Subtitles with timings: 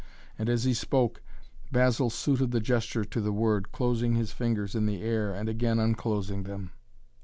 [0.39, 1.21] And, as he spoke,
[1.71, 5.77] Basil suited the gesture to the word, closing his fingers in the air and again
[5.77, 6.71] unclosing them.